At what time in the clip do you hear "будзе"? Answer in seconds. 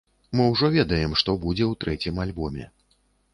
1.43-1.65